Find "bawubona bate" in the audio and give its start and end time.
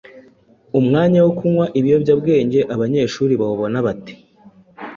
3.41-4.13